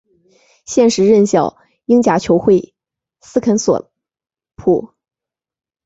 [0.65, 2.73] 现时任教英甲球会
[3.19, 3.91] 斯肯索
[4.55, 4.95] 普。